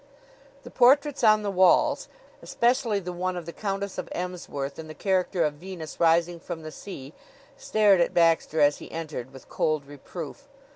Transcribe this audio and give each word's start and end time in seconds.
The 0.63 0.71
portraits 0.71 1.23
on 1.23 1.43
the 1.43 1.51
walls, 1.51 2.07
especially 2.41 2.99
the 2.99 3.13
one 3.13 3.37
of 3.37 3.45
the 3.45 3.53
Countess 3.53 3.99
of 3.99 4.09
Emsworth 4.13 4.79
in 4.79 4.87
the 4.87 4.95
character 4.95 5.43
of 5.43 5.53
Venus 5.53 5.99
rising 5.99 6.39
from 6.39 6.63
the 6.63 6.71
sea, 6.71 7.13
stared 7.55 8.01
at 8.01 8.11
Baxter 8.11 8.61
as 8.61 8.79
he 8.79 8.91
entered, 8.91 9.31
with 9.31 9.47
cold 9.47 9.85
reproof. 9.85 10.47